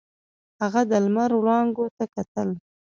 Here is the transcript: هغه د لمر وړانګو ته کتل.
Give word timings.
هغه 0.61 0.81
د 0.89 0.91
لمر 1.03 1.31
وړانګو 1.35 1.85
ته 1.97 2.05
کتل. 2.13 2.49